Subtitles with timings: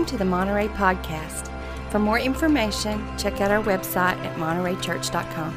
[0.00, 1.50] Welcome to the Monterey Podcast.
[1.90, 5.54] For more information, check out our website at montereychurch.com.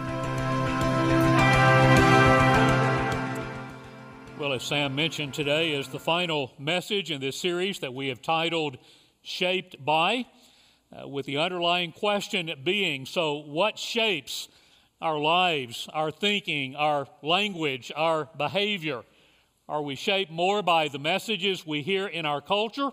[4.38, 8.21] Well, as Sam mentioned, today is the final message in this series that we have
[8.21, 8.79] titled
[9.21, 10.25] Shaped by,
[10.91, 14.50] uh, with the underlying question being so, what shapes
[15.00, 19.03] our lives, our thinking, our language, our behavior?
[19.70, 22.91] Are we shaped more by the messages we hear in our culture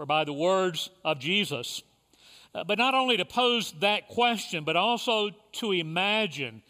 [0.00, 1.82] or by the words of Jesus?
[2.54, 6.62] Uh, but not only to pose that question, but also to imagine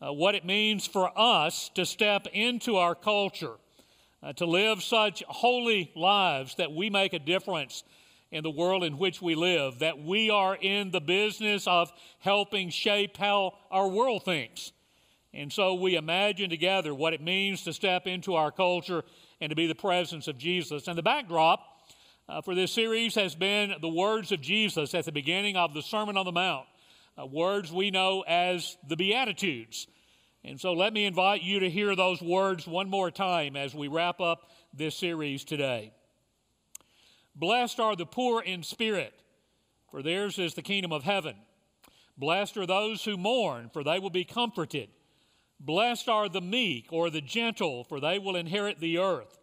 [0.00, 3.54] uh, what it means for us to step into our culture,
[4.22, 7.82] uh, to live such holy lives that we make a difference
[8.30, 12.70] in the world in which we live, that we are in the business of helping
[12.70, 14.70] shape how our world thinks.
[15.34, 19.02] And so we imagine together what it means to step into our culture
[19.40, 20.86] and to be the presence of Jesus.
[20.86, 21.75] And the backdrop
[22.28, 25.82] uh, for this series has been the words of Jesus at the beginning of the
[25.82, 26.66] Sermon on the Mount,
[27.20, 29.86] uh, words we know as the Beatitudes.
[30.44, 33.88] And so let me invite you to hear those words one more time as we
[33.88, 35.92] wrap up this series today.
[37.34, 39.12] Blessed are the poor in spirit,
[39.90, 41.36] for theirs is the kingdom of heaven.
[42.16, 44.88] Blessed are those who mourn, for they will be comforted.
[45.60, 49.38] Blessed are the meek or the gentle, for they will inherit the earth.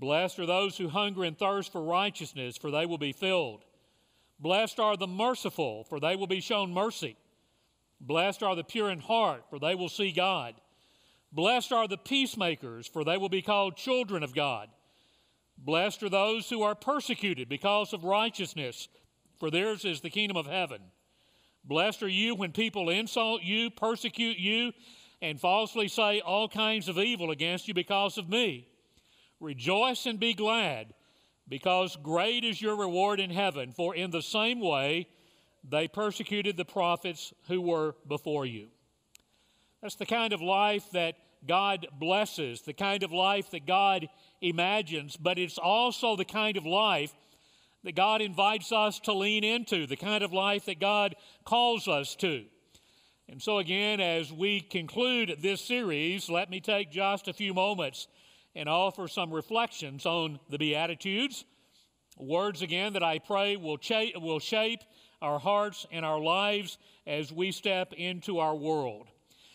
[0.00, 3.66] Blessed are those who hunger and thirst for righteousness, for they will be filled.
[4.38, 7.16] Blessed are the merciful, for they will be shown mercy.
[8.00, 10.54] Blessed are the pure in heart, for they will see God.
[11.32, 14.70] Blessed are the peacemakers, for they will be called children of God.
[15.58, 18.88] Blessed are those who are persecuted because of righteousness,
[19.38, 20.80] for theirs is the kingdom of heaven.
[21.62, 24.72] Blessed are you when people insult you, persecute you,
[25.20, 28.66] and falsely say all kinds of evil against you because of me.
[29.40, 30.94] Rejoice and be glad,
[31.48, 35.08] because great is your reward in heaven, for in the same way
[35.68, 38.68] they persecuted the prophets who were before you.
[39.82, 44.08] That's the kind of life that God blesses, the kind of life that God
[44.42, 47.12] imagines, but it's also the kind of life
[47.82, 52.14] that God invites us to lean into, the kind of life that God calls us
[52.16, 52.44] to.
[53.26, 58.06] And so, again, as we conclude this series, let me take just a few moments
[58.54, 61.44] and offer some reflections on the Beatitudes.
[62.18, 64.80] Words, again, that I pray will, cha- will shape
[65.22, 69.06] our hearts and our lives as we step into our world.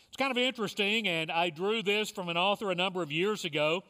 [0.07, 3.43] It's kind of interesting, and I drew this from an author a number of years
[3.43, 3.83] ago.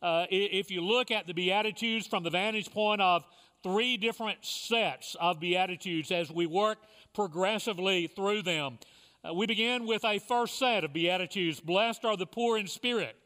[0.00, 3.24] Uh, if you look at the Beatitudes from the vantage point of
[3.62, 6.78] three different sets of Beatitudes as we work
[7.12, 8.78] progressively through them,
[9.22, 13.16] uh, we begin with a first set of Beatitudes Blessed are the poor in spirit,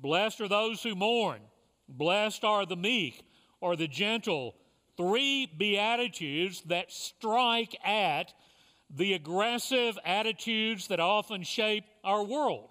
[0.00, 1.40] blessed are those who mourn,
[1.88, 3.22] blessed are the meek
[3.60, 4.54] or the gentle.
[4.96, 8.34] Three Beatitudes that strike at
[8.94, 12.70] the aggressive attitudes that often shape our world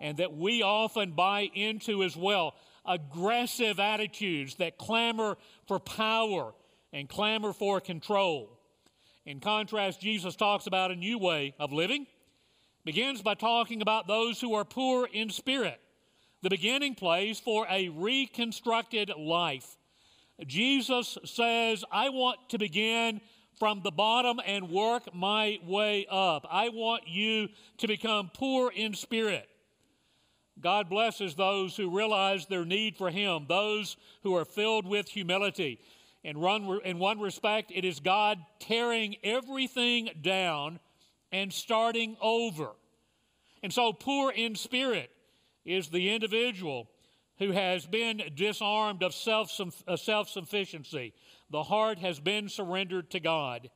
[0.00, 2.54] and that we often buy into as well.
[2.86, 6.54] Aggressive attitudes that clamor for power
[6.92, 8.58] and clamor for control.
[9.26, 12.06] In contrast, Jesus talks about a new way of living.
[12.84, 15.78] Begins by talking about those who are poor in spirit,
[16.42, 19.76] the beginning place for a reconstructed life.
[20.46, 23.20] Jesus says, I want to begin
[23.58, 26.46] from the bottom and work my way up.
[26.50, 29.48] I want you to become poor in spirit.
[30.58, 35.78] God blesses those who realize their need for Him, those who are filled with humility.
[36.22, 40.80] In one, in one respect, it is God tearing everything down
[41.32, 42.70] and starting over.
[43.62, 45.10] And so, poor in spirit
[45.64, 46.88] is the individual
[47.38, 49.50] who has been disarmed of self
[50.28, 51.14] sufficiency.
[51.50, 53.70] The heart has been surrendered to God.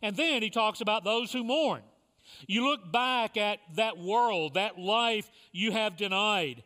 [0.00, 1.82] And then he talks about those who mourn.
[2.46, 6.62] You look back at that world, that life you have denied,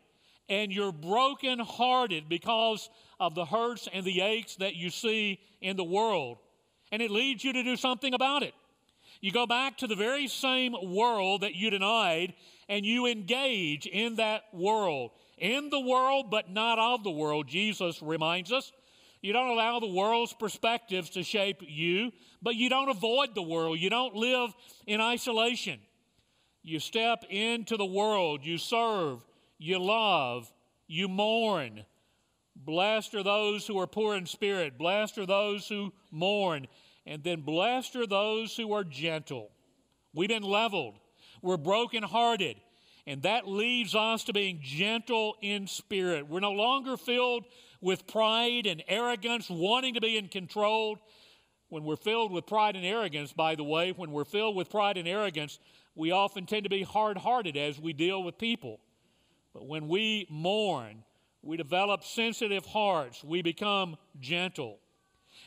[0.48, 5.84] and you're brokenhearted because of the hurts and the aches that you see in the
[5.84, 6.38] world.
[6.92, 8.54] And it leads you to do something about it.
[9.26, 12.34] You go back to the very same world that you denied
[12.68, 15.10] and you engage in that world.
[15.36, 18.70] In the world, but not of the world, Jesus reminds us.
[19.22, 23.80] You don't allow the world's perspectives to shape you, but you don't avoid the world.
[23.80, 24.54] You don't live
[24.86, 25.80] in isolation.
[26.62, 29.24] You step into the world, you serve,
[29.58, 30.48] you love,
[30.86, 31.84] you mourn,
[32.56, 34.78] Blessed are those who are poor in spirit.
[34.78, 36.66] Blessed are those who mourn.
[37.06, 39.50] And then blessed are those who are gentle.
[40.12, 40.94] We've been leveled.
[41.40, 42.56] We're brokenhearted.
[43.06, 46.28] And that leads us to being gentle in spirit.
[46.28, 47.44] We're no longer filled
[47.80, 50.98] with pride and arrogance, wanting to be in control.
[51.68, 54.96] When we're filled with pride and arrogance, by the way, when we're filled with pride
[54.96, 55.60] and arrogance,
[55.94, 58.80] we often tend to be hard hearted as we deal with people.
[59.54, 61.04] But when we mourn,
[61.42, 64.78] we develop sensitive hearts, we become gentle.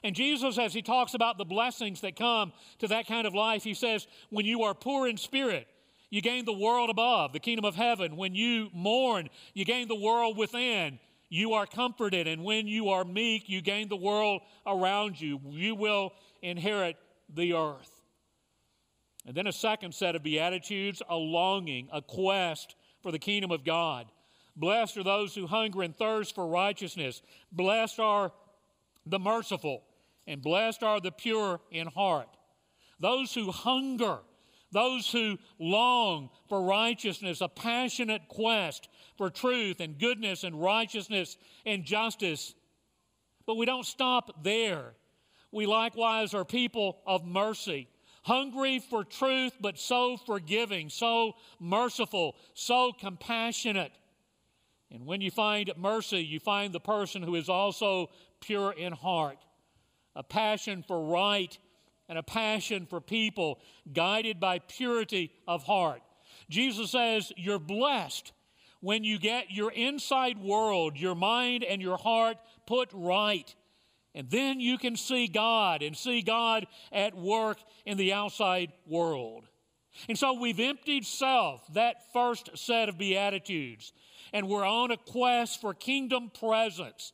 [0.04, 3.64] And Jesus, as he talks about the blessings that come to that kind of life,
[3.64, 5.68] he says, When you are poor in spirit,
[6.10, 8.16] you gain the world above, the kingdom of heaven.
[8.16, 11.00] When you mourn, you gain the world within.
[11.30, 12.28] You are comforted.
[12.28, 15.40] And when you are meek, you gain the world around you.
[15.50, 16.98] You will inherit
[17.34, 17.92] the earth.
[19.26, 23.64] And then a second set of Beatitudes a longing, a quest for the kingdom of
[23.64, 24.08] God.
[24.56, 27.22] Blessed are those who hunger and thirst for righteousness.
[27.52, 28.32] Blessed are
[29.06, 29.84] the merciful,
[30.30, 32.30] and blessed are the pure in heart.
[33.00, 34.20] Those who hunger,
[34.72, 38.88] those who long for righteousness, a passionate quest
[39.18, 41.36] for truth and goodness and righteousness
[41.66, 42.54] and justice.
[43.46, 44.94] But we don't stop there.
[45.52, 47.90] We likewise are people of mercy
[48.24, 53.92] hungry for truth, but so forgiving, so merciful, so compassionate.
[54.92, 58.10] And when you find mercy, you find the person who is also
[58.40, 59.38] pure in heart,
[60.20, 61.58] a passion for right
[62.10, 63.60] and a passion for people,
[63.94, 66.02] guided by purity of heart.
[66.50, 68.34] Jesus says, You're blessed
[68.82, 72.38] when you get your inside world, your mind and your heart
[72.68, 73.56] put right.
[74.14, 79.46] And then you can see God and see God at work in the outside world.
[80.10, 83.94] And so we've emptied self, that first set of Beatitudes,
[84.34, 87.14] and we're on a quest for kingdom presence,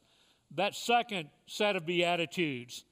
[0.55, 2.83] that second set of Beatitudes.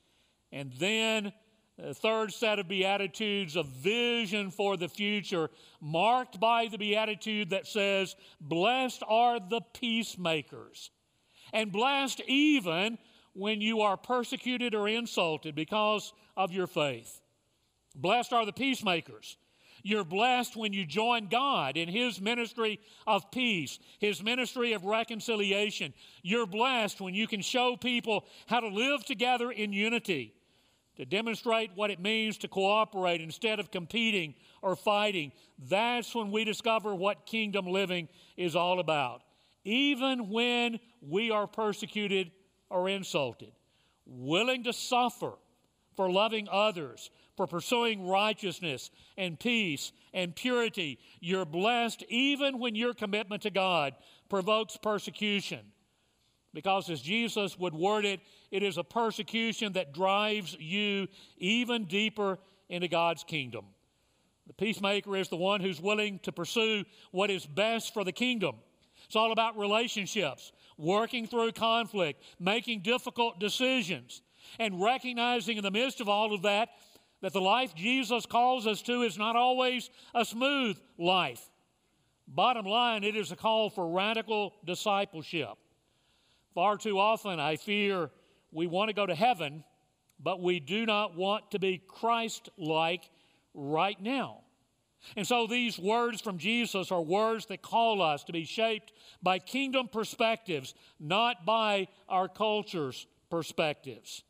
[0.54, 1.34] And then
[1.78, 5.50] the third set of Beatitudes, a vision for the future,
[5.82, 10.92] marked by the Beatitude that says, Blessed are the peacemakers,
[11.52, 13.00] and blessed even
[13.34, 17.20] when you are persecuted or insulted because of your faith.
[17.96, 19.38] Blessed are the peacemakers.
[19.82, 25.94] You're blessed when you join God in His ministry of peace, His ministry of reconciliation.
[26.22, 30.34] You're blessed when you can show people how to live together in unity,
[30.98, 35.32] to demonstrate what it means to cooperate instead of competing or fighting.
[35.70, 39.22] That's when we discover what kingdom living is all about.
[39.64, 42.32] Even when we are persecuted
[42.70, 43.52] or insulted,
[44.06, 45.34] willing to suffer
[45.96, 51.00] for loving others, for pursuing righteousness and peace and purity.
[51.20, 53.96] You're blessed even when your commitment to God
[54.30, 55.60] provokes persecution.
[56.54, 58.20] Because, as Jesus would word it,
[58.54, 61.08] it is a persecution that drives you
[61.40, 62.38] even deeper
[62.70, 63.66] into God's kingdom.
[64.46, 68.58] The peacemaker is the one who's willing to pursue what is best for the kingdom.
[69.06, 74.22] It's all about relationships, working through conflict, making difficult decisions,
[74.60, 76.70] and recognizing in the midst of all of that
[77.22, 81.44] that the life Jesus calls us to is not always a smooth life.
[82.28, 85.58] Bottom line, it is a call for radical discipleship.
[86.54, 88.12] Far too often, I fear
[88.54, 89.64] we want to go to heaven,
[90.20, 93.10] but we do not want to be Christ like
[93.54, 94.40] right now.
[95.18, 99.40] And so these words from Jesus are words that call us to be shaped by
[99.40, 104.24] kingdom perspectives, not by our culture's perspectives.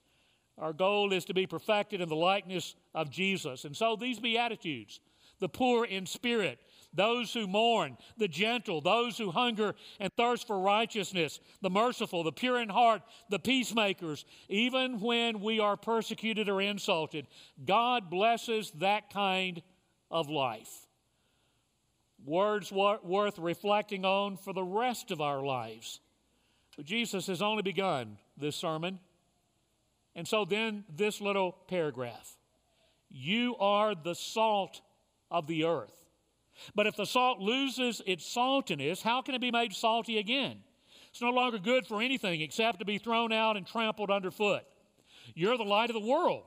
[0.57, 3.65] Our goal is to be perfected in the likeness of Jesus.
[3.65, 4.99] And so these Beatitudes,
[5.39, 6.59] the poor in spirit,
[6.93, 12.31] those who mourn, the gentle, those who hunger and thirst for righteousness, the merciful, the
[12.31, 17.27] pure in heart, the peacemakers, even when we are persecuted or insulted,
[17.65, 19.61] God blesses that kind
[20.11, 20.87] of life.
[22.25, 25.99] Words worth reflecting on for the rest of our lives.
[26.77, 28.99] But Jesus has only begun this sermon.
[30.15, 32.37] And so then, this little paragraph
[33.09, 34.81] You are the salt
[35.29, 36.02] of the earth.
[36.75, 40.63] But if the salt loses its saltiness, how can it be made salty again?
[41.09, 44.63] It's no longer good for anything except to be thrown out and trampled underfoot.
[45.35, 46.43] You're the light of the world.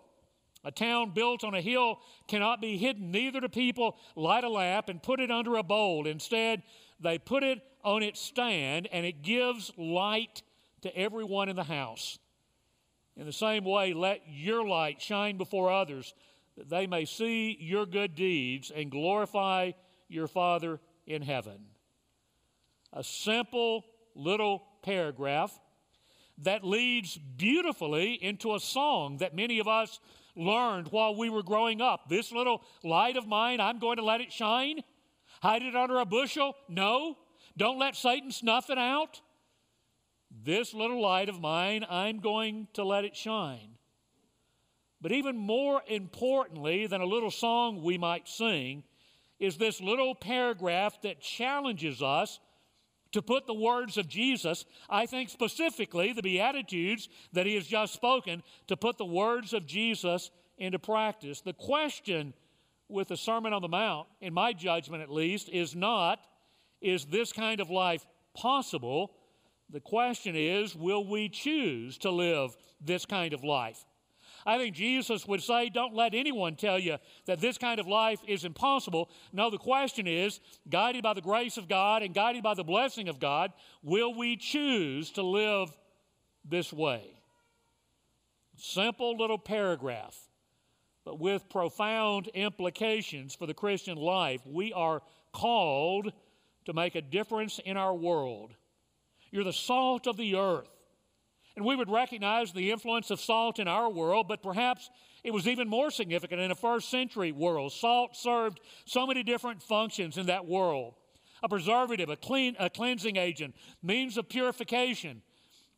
[0.64, 3.12] A town built on a hill cannot be hidden.
[3.12, 6.08] Neither do people light a lamp and put it under a bowl.
[6.08, 6.64] Instead,
[6.98, 10.42] they put it on its stand, and it gives light
[10.80, 12.18] to everyone in the house.
[13.16, 16.12] In the same way, let your light shine before others,
[16.56, 19.70] that they may see your good deeds and glorify
[20.08, 21.58] your Father in heaven.
[22.92, 23.84] A simple
[24.14, 25.58] little paragraph
[26.38, 30.00] that leads beautifully into a song that many of us
[30.34, 32.08] learned while we were growing up.
[32.08, 34.80] This little light of mine, I'm going to let it shine.
[35.42, 36.54] Hide it under a bushel?
[36.68, 37.16] No.
[37.56, 39.20] Don't let Satan snuff it out.
[40.30, 43.78] This little light of mine, I'm going to let it shine.
[45.00, 48.82] But even more importantly than a little song we might sing
[49.38, 52.38] is this little paragraph that challenges us
[53.12, 57.94] to put the words of Jesus, I think specifically the Beatitudes that he has just
[57.94, 61.40] spoken, to put the words of Jesus into practice.
[61.40, 62.34] The question
[62.88, 66.20] with the Sermon on the Mount, in my judgment at least, is not,
[66.80, 69.12] is this kind of life possible?
[69.70, 73.84] The question is, will we choose to live this kind of life?
[74.46, 78.20] I think Jesus would say, Don't let anyone tell you that this kind of life
[78.28, 79.10] is impossible.
[79.32, 83.08] No, the question is, guided by the grace of God and guided by the blessing
[83.08, 85.76] of God, will we choose to live
[86.48, 87.02] this way?
[88.56, 90.16] Simple little paragraph,
[91.04, 94.40] but with profound implications for the Christian life.
[94.46, 96.12] We are called
[96.66, 98.54] to make a difference in our world.
[99.32, 100.70] You're the salt of the earth.
[101.56, 104.90] And we would recognize the influence of salt in our world, but perhaps
[105.24, 107.72] it was even more significant in a first century world.
[107.72, 110.94] Salt served so many different functions in that world
[111.42, 115.20] a preservative, a, clean, a cleansing agent, means of purification.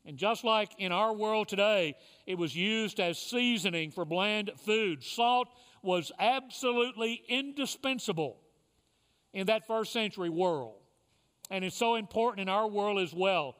[0.06, 5.02] And just like in our world today, it was used as seasoning for bland food.
[5.02, 5.48] Salt
[5.82, 8.38] was absolutely indispensable
[9.32, 10.76] in that first century world.
[11.50, 13.56] And it's so important in our world as well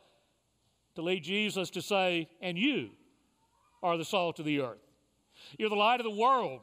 [0.99, 2.91] to lead Jesus to say, and you
[3.85, 4.83] are the salt of the earth.
[5.57, 6.63] You're the light of the world.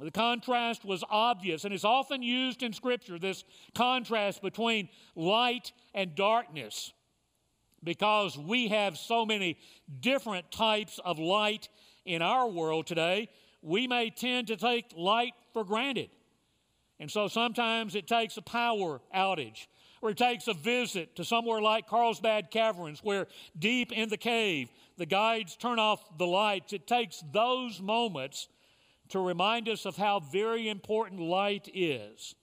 [0.00, 3.44] The contrast was obvious and is often used in Scripture, this
[3.74, 6.94] contrast between light and darkness,
[7.84, 9.58] because we have so many
[10.00, 11.68] different types of light
[12.06, 13.28] in our world today.
[13.60, 16.08] We may tend to take light for granted.
[16.98, 19.66] And so sometimes it takes a power outage
[20.00, 23.26] or it takes a visit to somewhere like Carlsbad Caverns, where
[23.58, 26.72] deep in the cave the guides turn off the lights.
[26.72, 28.48] It takes those moments
[29.10, 32.34] to remind us of how very important light is.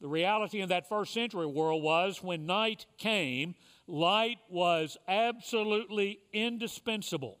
[0.00, 3.54] The reality in that first century world was when night came,
[3.86, 7.38] light was absolutely indispensable.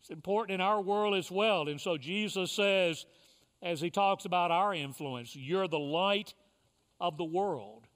[0.00, 1.68] It's important in our world as well.
[1.68, 3.06] And so Jesus says,
[3.62, 6.34] as he talks about our influence, you're the light
[7.00, 7.86] of the world.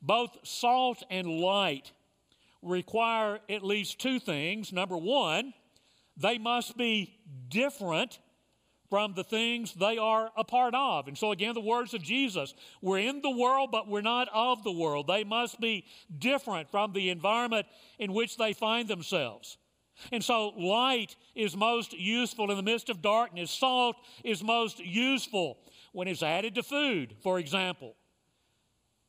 [0.00, 1.92] Both salt and light
[2.62, 4.72] require at least two things.
[4.72, 5.54] Number one,
[6.16, 8.18] they must be different
[8.92, 11.08] from the things they are a part of.
[11.08, 12.52] And so, again, the words of Jesus
[12.82, 15.06] we're in the world, but we're not of the world.
[15.06, 15.86] They must be
[16.18, 17.66] different from the environment
[17.98, 19.56] in which they find themselves.
[20.10, 23.50] And so, light is most useful in the midst of darkness.
[23.50, 25.58] Salt is most useful
[25.92, 27.96] when it's added to food, for example.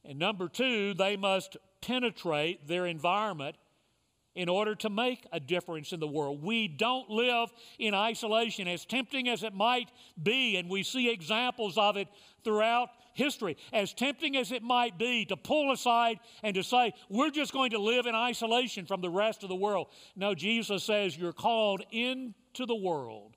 [0.05, 3.55] And number two, they must penetrate their environment
[4.35, 6.41] in order to make a difference in the world.
[6.43, 9.89] We don't live in isolation, as tempting as it might
[10.21, 12.07] be, and we see examples of it
[12.43, 13.57] throughout history.
[13.71, 17.71] As tempting as it might be to pull aside and to say, we're just going
[17.71, 19.87] to live in isolation from the rest of the world.
[20.15, 23.35] No, Jesus says you're called into the world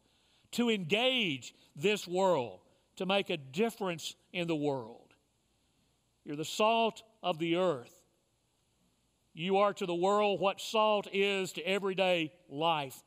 [0.53, 2.61] to engage this world,
[2.97, 5.06] to make a difference in the world.
[6.27, 7.93] You're the salt of the earth.
[9.33, 13.01] You are to the world what salt is to everyday life.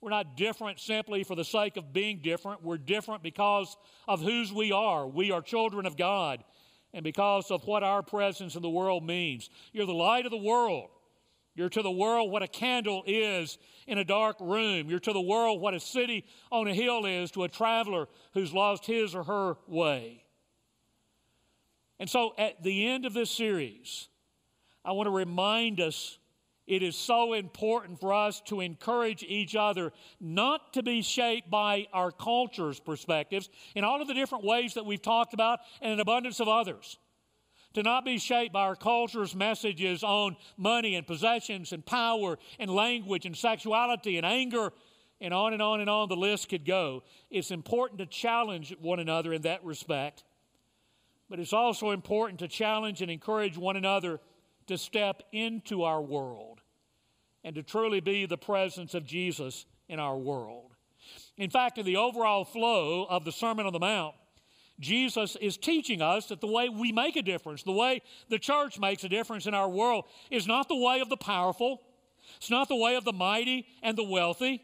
[0.00, 2.62] We're not different simply for the sake of being different.
[2.62, 3.76] We're different because
[4.06, 5.08] of whose we are.
[5.08, 6.44] We are children of God
[6.94, 9.50] and because of what our presence in the world means.
[9.72, 10.88] You're the light of the world.
[11.56, 14.88] You're to the world what a candle is in a dark room.
[14.88, 18.52] You're to the world what a city on a hill is to a traveler who's
[18.52, 20.21] lost his or her way.
[22.02, 24.08] And so at the end of this series,
[24.84, 26.18] I want to remind us
[26.66, 31.86] it is so important for us to encourage each other not to be shaped by
[31.92, 36.00] our culture's perspectives in all of the different ways that we've talked about and an
[36.00, 36.98] abundance of others.
[37.74, 42.68] To not be shaped by our culture's messages on money and possessions and power and
[42.68, 44.72] language and sexuality and anger
[45.20, 47.04] and on and on and on the list could go.
[47.30, 50.24] It's important to challenge one another in that respect.
[51.32, 54.20] But it's also important to challenge and encourage one another
[54.66, 56.60] to step into our world
[57.42, 60.72] and to truly be the presence of Jesus in our world.
[61.38, 64.14] In fact, in the overall flow of the Sermon on the Mount,
[64.78, 68.78] Jesus is teaching us that the way we make a difference, the way the church
[68.78, 71.80] makes a difference in our world, is not the way of the powerful,
[72.36, 74.60] it's not the way of the mighty and the wealthy.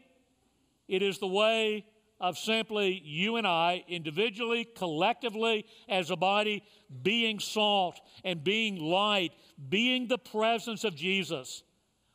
[0.87, 1.85] It is the way
[2.19, 6.63] of simply you and I, individually, collectively, as a body,
[7.01, 9.31] being salt and being light,
[9.69, 11.63] being the presence of Jesus.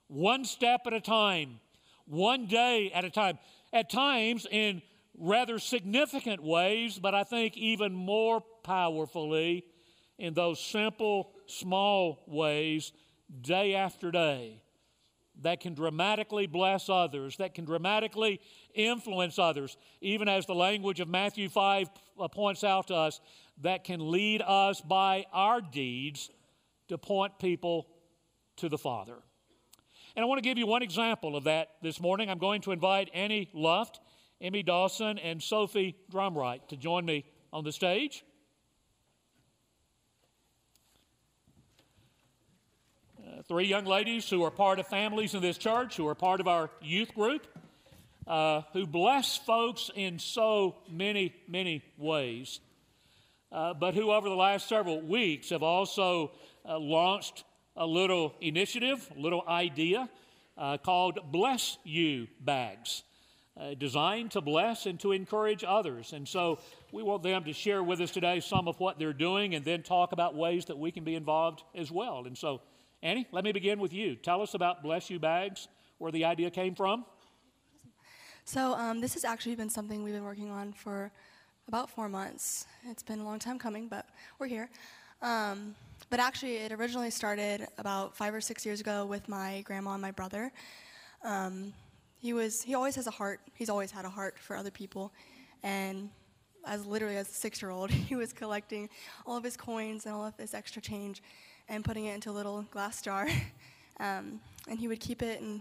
[0.09, 1.61] One step at a time,
[2.07, 3.39] one day at a time,
[3.73, 4.83] at times in
[5.19, 9.65] rather significant ways, but I think even more powerfully
[10.19, 12.93] in those simple, small ways,
[13.41, 14.61] day after day,
[15.45, 18.41] that can dramatically bless others, that can dramatically
[18.75, 23.21] influence others, even as the language of Matthew 5 uh, points out to us,
[23.63, 26.31] that can lead us by our deeds
[26.89, 27.87] to point people
[28.57, 29.17] to the Father.
[30.17, 32.31] And I want to give you one example of that this morning.
[32.31, 34.01] I'm going to invite Annie Luft,
[34.41, 38.25] Emmy Dawson, and Sophie Drumright to join me on the stage.
[43.47, 46.49] Three young ladies who are part of families in this church, who are part of
[46.49, 47.47] our youth group,
[48.27, 52.61] uh, who bless folks in so many, many ways,
[53.53, 56.33] uh, but who over the last several weeks have also
[56.67, 57.45] uh, launched
[57.77, 60.09] a little initiative, a little idea
[60.57, 63.03] uh, called Bless You Bags,
[63.61, 66.15] uh, designed to bless and to encourage others.
[66.15, 66.61] And so
[66.93, 69.83] we want them to share with us today some of what they're doing and then
[69.83, 72.25] talk about ways that we can be involved as well.
[72.27, 72.63] And so,
[73.05, 74.17] Annie, let me begin with you.
[74.17, 75.69] Tell us about Bless You Bags,
[75.99, 77.05] where the idea came from.
[78.47, 81.13] So, um, this has actually been something we've been working on for
[81.69, 82.67] about four months.
[82.89, 84.07] It's been a long time coming, but
[84.39, 84.71] we're here.
[85.21, 85.75] Um,
[86.09, 90.01] but actually, it originally started about five or six years ago with my grandma and
[90.01, 90.51] my brother.
[91.23, 91.75] Um,
[92.17, 93.41] he was he always has a heart.
[93.53, 95.13] He's always had a heart for other people,
[95.63, 96.09] and
[96.67, 98.89] as literally as a six-year-old, he was collecting
[99.27, 101.23] all of his coins and all of his extra change,
[101.69, 103.29] and putting it into a little glass jar,
[104.01, 105.61] um, and he would keep it and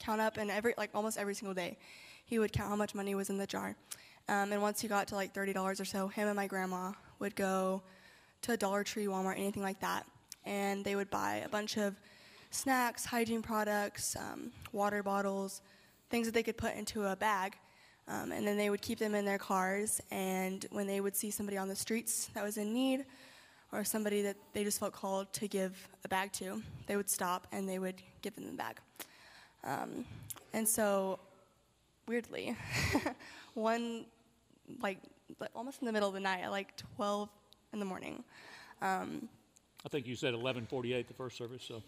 [0.00, 1.76] count up, and every like almost every single day,
[2.24, 3.76] he would count how much money was in the jar.
[4.28, 6.92] Um, and once he got to like thirty dollars or so, him and my grandma
[7.18, 7.82] would go
[8.42, 10.06] to Dollar Tree, Walmart, anything like that.
[10.44, 11.94] And they would buy a bunch of
[12.50, 15.60] snacks, hygiene products, um, water bottles,
[16.10, 17.56] things that they could put into a bag.
[18.06, 20.00] Um, and then they would keep them in their cars.
[20.10, 23.04] And when they would see somebody on the streets that was in need,
[23.72, 27.46] or somebody that they just felt called to give a bag to, they would stop
[27.52, 28.78] and they would give them the bag.
[29.64, 30.04] Um,
[30.52, 31.18] and so,
[32.06, 32.56] weirdly,
[33.54, 34.06] one,
[34.80, 34.98] like,
[35.54, 37.28] almost in the middle of the night at like 12
[37.72, 38.24] in the morning.
[38.80, 39.28] Um,
[39.84, 41.82] I think you said 11:48 the first service, so.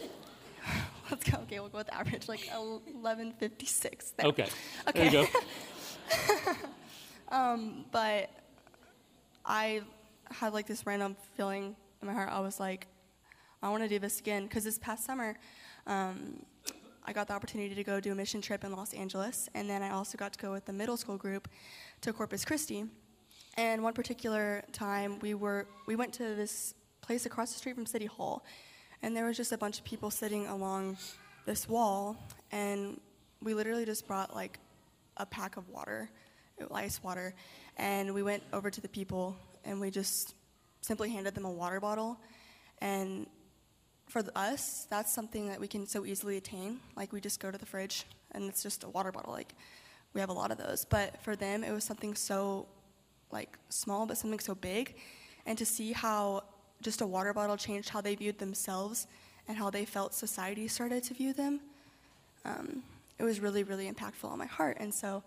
[1.10, 1.38] Let's go.
[1.42, 4.12] Okay, we'll go with average, like 11:56.
[4.24, 4.42] Okay.
[4.42, 4.50] Okay.
[4.94, 5.26] There you go.
[7.36, 8.30] um, but
[9.44, 9.82] I
[10.30, 12.30] had like this random feeling in my heart.
[12.30, 12.86] I was like,
[13.62, 15.36] I want to do this again because this past summer,
[15.86, 16.44] um,
[17.04, 19.82] I got the opportunity to go do a mission trip in Los Angeles, and then
[19.82, 21.48] I also got to go with the middle school group
[22.02, 22.84] to Corpus Christi.
[23.56, 27.86] And one particular time, we were we went to this place across the street from
[27.86, 28.44] City Hall,
[29.02, 30.98] and there was just a bunch of people sitting along
[31.46, 32.16] this wall,
[32.52, 33.00] and
[33.42, 34.58] we literally just brought like
[35.16, 36.10] a pack of water,
[36.72, 37.34] ice water,
[37.76, 40.34] and we went over to the people and we just
[40.80, 42.18] simply handed them a water bottle,
[42.80, 43.26] and
[44.08, 46.80] for us, that's something that we can so easily attain.
[46.96, 49.32] Like we just go to the fridge and it's just a water bottle.
[49.32, 49.54] Like
[50.14, 52.66] we have a lot of those, but for them, it was something so
[53.30, 54.96] like small but something so big
[55.46, 56.42] and to see how
[56.82, 59.06] just a water bottle changed how they viewed themselves
[59.48, 61.60] and how they felt society started to view them
[62.44, 62.82] um,
[63.18, 65.22] it was really really impactful on my heart and so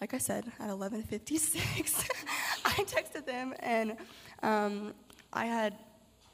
[0.00, 2.08] like i said at 11.56
[2.78, 3.96] i texted them and
[4.42, 4.94] um,
[5.32, 5.74] i had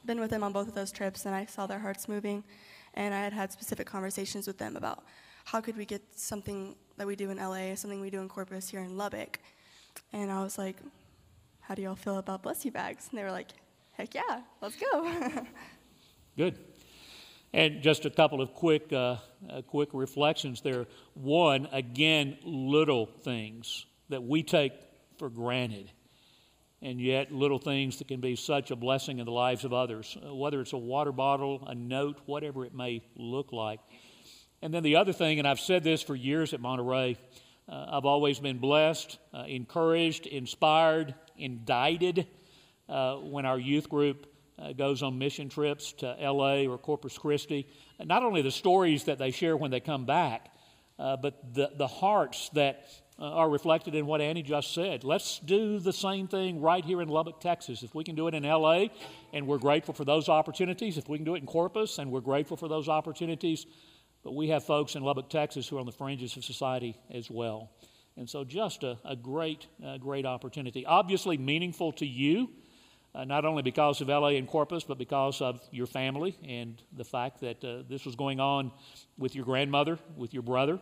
[0.05, 2.43] been with them on both of those trips and i saw their hearts moving
[2.95, 5.05] and i had had specific conversations with them about
[5.45, 8.69] how could we get something that we do in la something we do in corpus
[8.69, 9.39] here in lubbock
[10.13, 10.77] and I was like,
[11.61, 13.09] how do y'all feel about Bless You bags?
[13.11, 13.51] And they were like,
[13.93, 15.07] heck yeah, let's go.
[16.37, 16.59] Good.
[17.53, 19.17] And just a couple of quick, uh,
[19.49, 20.87] uh, quick reflections there.
[21.15, 24.73] One, again, little things that we take
[25.19, 25.91] for granted,
[26.81, 30.17] and yet little things that can be such a blessing in the lives of others,
[30.25, 33.81] uh, whether it's a water bottle, a note, whatever it may look like.
[34.63, 37.17] And then the other thing, and I've said this for years at Monterey,
[37.69, 42.27] uh, I've always been blessed, uh, encouraged, inspired, indicted
[42.89, 44.27] uh, when our youth group
[44.59, 47.69] uh, goes on mission trips to LA or Corpus Christi.
[48.03, 50.51] Not only the stories that they share when they come back,
[50.99, 52.89] uh, but the, the hearts that
[53.25, 55.05] are reflected in what Annie just said.
[55.05, 57.83] Let's do the same thing right here in Lubbock, Texas.
[57.83, 58.87] If we can do it in LA,
[59.33, 62.21] and we're grateful for those opportunities, if we can do it in Corpus, and we're
[62.21, 63.67] grateful for those opportunities,
[64.23, 67.31] but we have folks in Lubbock, Texas who are on the fringes of society as
[67.31, 67.71] well.
[68.17, 69.67] And so, just a, a great,
[70.01, 70.85] great opportunity.
[70.85, 72.51] Obviously, meaningful to you
[73.15, 77.05] uh, not only because of LA and Corpus, but because of your family and the
[77.05, 78.71] fact that uh, this was going on
[79.17, 80.79] with your grandmother, with your brother.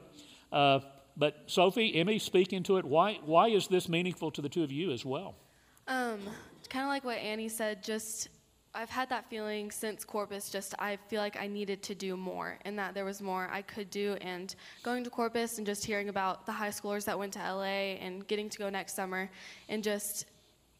[1.17, 2.85] But Sophie, Emmy, speak into it.
[2.85, 5.37] Why, why is this meaningful to the two of you as well?
[5.89, 6.21] Um,
[6.69, 8.29] kind of like what Annie said, just
[8.77, 10.51] I've had that feeling since Corpus.
[10.51, 13.63] Just I feel like I needed to do more, and that there was more I
[13.63, 14.19] could do.
[14.21, 17.97] And going to Corpus and just hearing about the high schoolers that went to LA
[18.03, 19.31] and getting to go next summer,
[19.71, 20.27] and just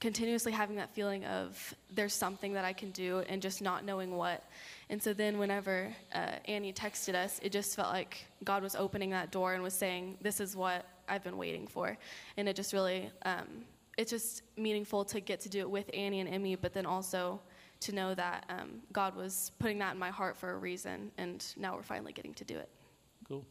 [0.01, 4.17] continuously having that feeling of there's something that I can do, and just not knowing
[4.17, 4.45] what.
[4.91, 9.11] And so then, whenever uh, Annie texted us, it just felt like God was opening
[9.11, 11.97] that door and was saying, "This is what I've been waiting for,"
[12.37, 13.11] and it just really.
[13.25, 13.65] Um,
[13.97, 17.41] it's just meaningful to get to do it with Annie and Emmy, but then also
[17.81, 21.45] to know that um, God was putting that in my heart for a reason, and
[21.57, 22.69] now we're finally getting to do it.
[23.27, 23.45] Cool.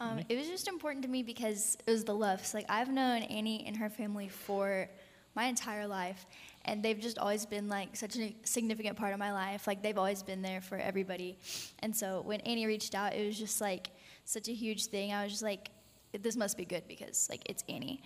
[0.00, 2.52] Um, it was just important to me because it was the Loves.
[2.52, 4.88] Like I've known Annie and her family for
[5.34, 6.26] my entire life,
[6.64, 9.66] and they've just always been like such a significant part of my life.
[9.66, 11.38] Like they've always been there for everybody,
[11.80, 13.90] and so when Annie reached out, it was just like
[14.24, 15.12] such a huge thing.
[15.12, 15.70] I was just like,
[16.12, 18.02] this must be good because like it's Annie.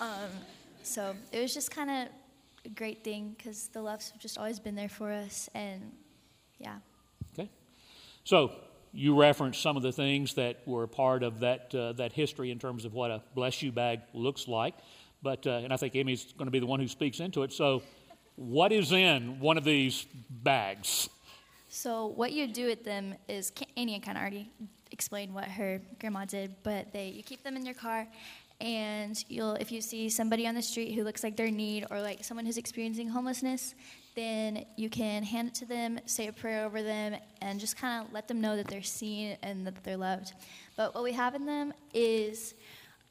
[0.00, 0.30] Um,
[0.82, 2.08] so it was just kind of
[2.64, 5.92] a great thing because the Loves have just always been there for us, and
[6.58, 6.76] yeah.
[7.34, 7.50] Okay.
[8.24, 8.52] So
[8.92, 12.58] you referenced some of the things that were part of that uh, that history in
[12.58, 14.74] terms of what a bless you bag looks like,
[15.22, 17.52] but uh, and I think Amy's going to be the one who speaks into it.
[17.52, 17.82] So,
[18.36, 21.08] what is in one of these bags?
[21.68, 24.50] So what you do with them is Annie kind of already
[24.90, 28.06] explained what her grandma did, but they you keep them in your car,
[28.60, 31.86] and you'll if you see somebody on the street who looks like they're in need
[31.90, 33.74] or like someone who's experiencing homelessness
[34.16, 38.04] then you can hand it to them say a prayer over them and just kind
[38.04, 40.32] of let them know that they're seen and that they're loved
[40.76, 42.54] but what we have in them is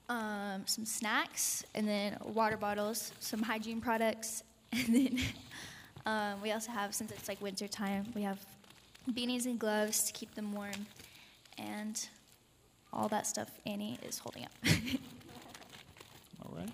[0.10, 5.20] um, some snacks and then water bottles some hygiene products and then
[6.06, 8.40] um, we also have since it's like winter time we have
[9.12, 10.86] beanies and gloves to keep them warm
[11.58, 12.08] and
[12.94, 14.52] all that stuff annie is holding up
[16.48, 16.70] All right.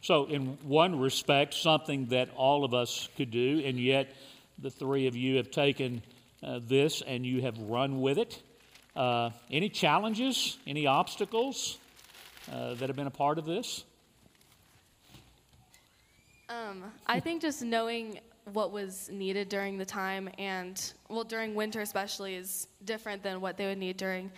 [0.00, 4.14] So, in one respect, something that all of us could do, and yet
[4.58, 6.02] the three of you have taken
[6.42, 8.42] uh, this and you have run with it.
[8.96, 11.78] Uh, any challenges, any obstacles
[12.50, 13.84] uh, that have been a part of this?
[16.48, 18.20] Um, I think just knowing
[18.52, 23.56] what was needed during the time and, well, during winter especially, is different than what
[23.56, 24.30] they would need during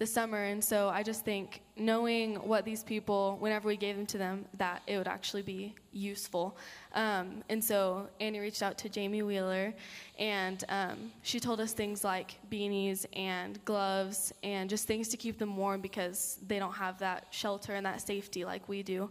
[0.00, 0.44] the summer.
[0.44, 4.46] And so I just think knowing what these people, whenever we gave them to them,
[4.56, 6.56] that it would actually be useful.
[6.94, 9.74] Um, and so Annie reached out to Jamie Wheeler,
[10.18, 15.38] and um, she told us things like beanies and gloves and just things to keep
[15.38, 19.10] them warm because they don't have that shelter and that safety like we do.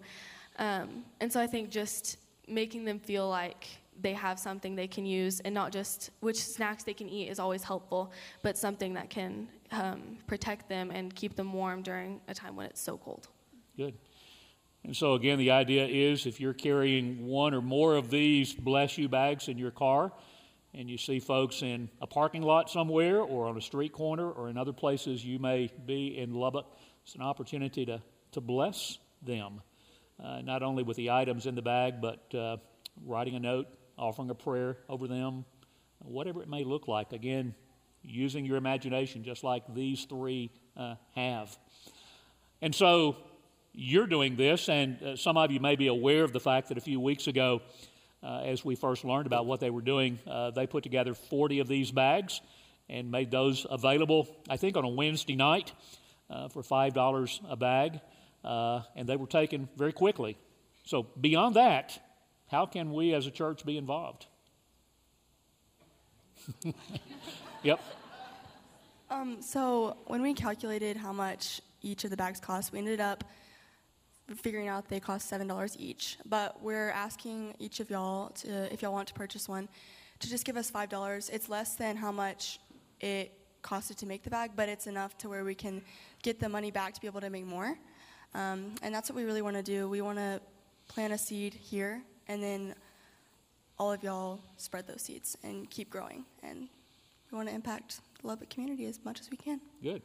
[0.58, 3.68] Um, and so I think just making them feel like
[4.02, 7.40] they have something they can use and not just which snacks they can eat is
[7.40, 12.34] always helpful, but something that can um, protect them and keep them warm during a
[12.34, 13.28] time when it's so cold.
[13.78, 13.94] Good.
[14.84, 18.98] And so, again, the idea is if you're carrying one or more of these bless
[18.98, 20.14] you bags in your car,
[20.74, 24.50] and you see folks in a parking lot somewhere or on a street corner or
[24.50, 26.66] in other places you may be in Lubbock,
[27.04, 29.62] it's an opportunity to, to bless them,
[30.24, 32.58] uh, not only with the items in the bag, but uh,
[33.06, 33.68] writing a note,
[34.00, 35.46] offering a prayer over them,
[36.00, 37.12] whatever it may look like.
[37.12, 37.54] Again,
[38.02, 41.56] using your imagination just like these three uh, have.
[42.62, 43.18] And so
[43.74, 46.78] you're doing this, and uh, some of you may be aware of the fact that
[46.78, 47.62] a few weeks ago,
[48.24, 51.60] uh, as we first learned about what they were doing, uh, they put together 40
[51.60, 52.42] of these bags
[52.90, 55.72] and made those available, I think, on a Wednesday night
[56.30, 58.02] uh, for $5 a bag,
[58.44, 60.38] uh, and they were taken very quickly.
[60.86, 62.00] So, beyond that,
[62.50, 64.26] how can we as a church be involved?
[67.64, 67.80] yep.
[69.10, 73.24] Um, so when we calculated how much each of the bags cost, we ended up
[74.36, 76.18] figuring out they cost seven dollars each.
[76.26, 79.68] But we're asking each of y'all to, if y'all want to purchase one,
[80.20, 81.30] to just give us five dollars.
[81.30, 82.60] It's less than how much
[83.00, 83.32] it
[83.64, 85.82] costed to make the bag, but it's enough to where we can
[86.24, 87.78] get the money back to be able to make more.
[88.34, 89.90] Um, and that's what we really want to do.
[89.90, 90.40] We want to
[90.88, 92.76] plant a seed here, and then
[93.80, 96.24] all of y'all spread those seeds and keep growing.
[96.44, 96.70] And
[97.32, 99.60] we want to impact the Lubbock community as much as we can.
[99.84, 100.04] Good.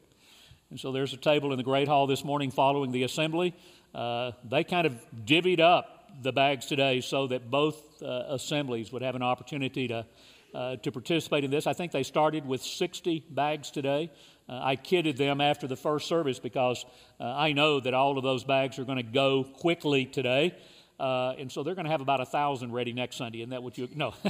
[0.71, 3.55] And so there's a table in the Great Hall this morning following the assembly.
[3.95, 9.03] Uh, they kind of divvied up the bags today so that both uh, assemblies would
[9.03, 10.07] have an opportunity to,
[10.55, 11.67] uh, to participate in this.
[11.67, 14.11] I think they started with 60 bags today.
[14.49, 16.87] Uh, I kidded them after the first service because
[17.21, 20.55] uh, I know that all of those bags are going to go quickly today.
[20.99, 23.41] Uh, and so they're going to have about a thousand ready next Sunday.
[23.41, 23.89] Isn't that what you?
[23.95, 24.15] No.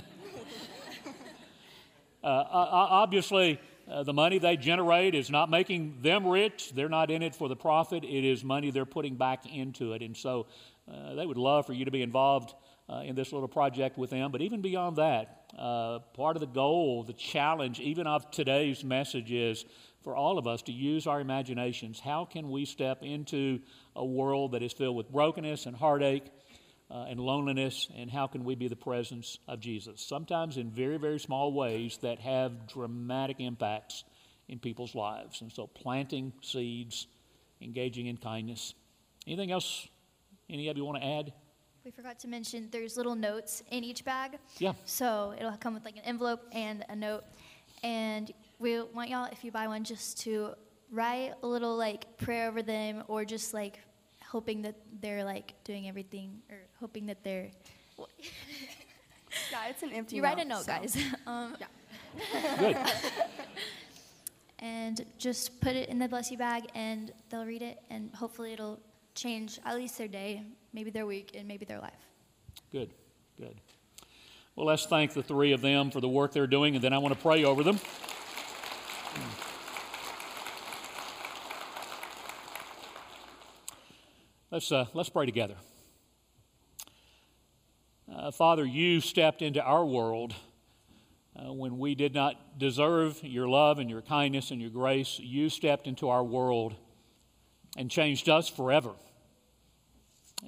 [2.24, 6.72] uh, obviously, uh, the money they generate is not making them rich.
[6.74, 8.04] They're not in it for the profit.
[8.04, 10.46] It is money they're putting back into it, and so
[10.90, 12.54] uh, they would love for you to be involved
[12.88, 14.32] uh, in this little project with them.
[14.32, 19.30] But even beyond that, uh, part of the goal, the challenge, even of today's message
[19.30, 19.64] is
[20.02, 22.00] for all of us to use our imaginations.
[22.00, 23.60] How can we step into
[23.96, 26.24] a world that is filled with brokenness and heartache
[26.94, 30.00] uh, and loneliness, and how can we be the presence of Jesus?
[30.00, 34.04] Sometimes in very, very small ways that have dramatic impacts
[34.48, 35.40] in people's lives.
[35.40, 37.08] And so, planting seeds,
[37.60, 38.74] engaging in kindness.
[39.26, 39.88] Anything else
[40.48, 41.32] any of you want to add?
[41.84, 44.38] We forgot to mention there's little notes in each bag.
[44.58, 44.72] Yeah.
[44.84, 47.24] So it'll come with like an envelope and a note.
[47.82, 50.54] And we want y'all, if you buy one, just to
[50.90, 53.80] write a little like prayer over them or just like
[54.34, 57.48] hoping that they're like doing everything or hoping that they're.
[59.52, 60.72] yeah, it's an empty You note, write a note, so.
[60.72, 60.96] guys.
[61.28, 62.58] um, Yeah.
[62.58, 62.76] Good.
[64.58, 68.52] and just put it in the bless you bag and they'll read it and hopefully
[68.52, 68.80] it'll
[69.14, 70.42] change at least their day,
[70.72, 72.02] maybe their week, and maybe their life.
[72.72, 72.90] Good.
[73.38, 73.54] Good.
[74.56, 76.98] Well, let's thank the three of them for the work they're doing, and then I
[76.98, 77.78] want to pray over them.
[84.54, 85.56] Let's, uh, let's pray together.
[88.08, 90.32] Uh, Father, you stepped into our world
[91.34, 95.18] uh, when we did not deserve your love and your kindness and your grace.
[95.18, 96.76] You stepped into our world
[97.76, 98.92] and changed us forever.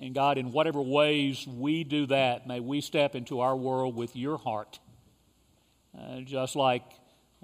[0.01, 4.15] And God, in whatever ways we do that, may we step into our world with
[4.15, 4.79] your heart.
[5.99, 6.85] Uh, just like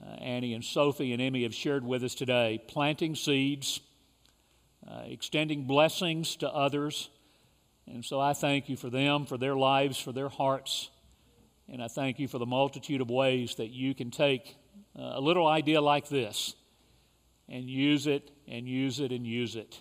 [0.00, 3.80] uh, Annie and Sophie and Emmy have shared with us today, planting seeds,
[4.86, 7.10] uh, extending blessings to others.
[7.86, 10.90] And so I thank you for them, for their lives, for their hearts.
[11.68, 14.56] And I thank you for the multitude of ways that you can take
[14.98, 16.54] uh, a little idea like this
[17.48, 19.80] and use it and use it and use it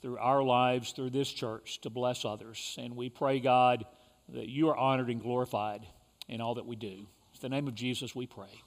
[0.00, 2.76] through our lives, through this church, to bless others.
[2.78, 3.84] And we pray, God,
[4.30, 5.86] that you are honored and glorified
[6.28, 6.88] in all that we do.
[6.88, 7.06] In
[7.40, 8.62] the name of Jesus, we pray.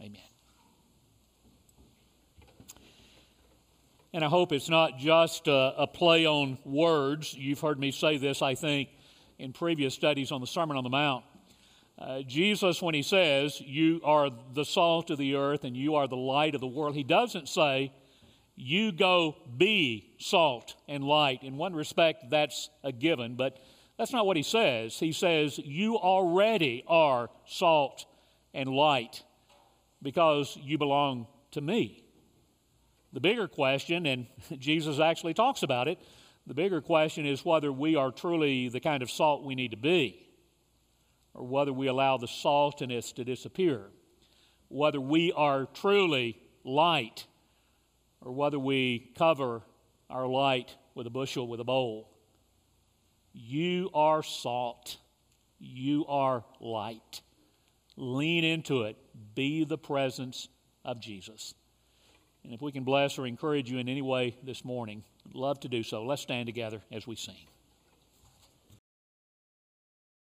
[0.00, 0.33] Amen.
[4.14, 7.34] And I hope it's not just a, a, play on words.
[7.34, 8.90] You've heard me say this, I think,
[9.40, 11.24] in previous studies on the Sermon on the Mount.
[11.98, 16.06] Uh, Jesus, when he says, You are the salt of the earth and you are
[16.06, 17.92] the light of the world, he doesn't say,
[18.54, 21.42] You go be salt and light.
[21.42, 23.58] In one respect, that's a given, but
[23.98, 24.96] that's not what he says.
[24.96, 28.06] He says, You already are salt
[28.54, 29.24] and light
[30.00, 32.03] because you belong to me.
[33.14, 34.26] The bigger question, and
[34.58, 35.98] Jesus actually talks about it,
[36.46, 39.76] the bigger question is whether we are truly the kind of salt we need to
[39.76, 40.26] be,
[41.32, 43.84] or whether we allow the saltiness to disappear,
[44.68, 47.24] whether we are truly light,
[48.20, 49.62] or whether we cover
[50.10, 52.10] our light with a bushel, with a bowl.
[53.32, 54.96] You are salt.
[55.60, 57.20] You are light.
[57.96, 58.96] Lean into it.
[59.34, 60.48] Be the presence
[60.84, 61.54] of Jesus.
[62.44, 65.02] And if we can bless or encourage you in any way this morning,
[65.32, 66.04] love to do so.
[66.04, 67.34] Let's stand together as we sing.